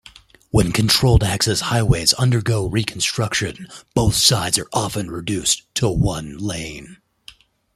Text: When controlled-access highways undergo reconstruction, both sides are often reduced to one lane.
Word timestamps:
When 0.49 0.71
controlled-access 0.71 1.59
highways 1.59 2.13
undergo 2.13 2.65
reconstruction, 2.65 3.67
both 3.93 4.15
sides 4.15 4.57
are 4.57 4.67
often 4.73 5.11
reduced 5.11 5.71
to 5.75 5.89
one 5.89 6.39
lane. 6.39 6.97